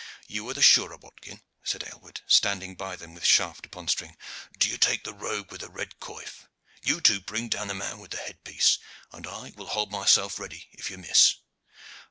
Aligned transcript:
"You 0.27 0.49
are 0.49 0.55
the 0.55 0.63
surer, 0.63 0.97
Watkin," 0.97 1.43
said 1.63 1.83
Aylward, 1.85 2.21
standing 2.25 2.73
by 2.73 2.95
them 2.95 3.13
with 3.13 3.23
shaft 3.23 3.67
upon 3.67 3.87
string. 3.87 4.17
"Do 4.57 4.67
you 4.67 4.79
take 4.79 5.03
the 5.03 5.13
rogue 5.13 5.51
with 5.51 5.61
the 5.61 5.69
red 5.69 5.99
coif. 5.99 6.47
You 6.81 7.01
two 7.01 7.21
bring 7.21 7.49
down 7.49 7.67
the 7.67 7.75
man 7.75 7.99
with 7.99 8.09
the 8.09 8.17
head 8.17 8.43
piece, 8.43 8.79
and 9.11 9.27
I 9.27 9.53
will 9.55 9.67
hold 9.67 9.91
myself 9.91 10.39
ready 10.39 10.69
if 10.71 10.89
you 10.89 10.97
miss. 10.97 11.35